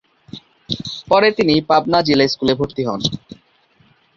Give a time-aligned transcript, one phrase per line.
[1.09, 3.01] পরে তিনি পাবনা জিলা স্কুলে ভর্তি হন।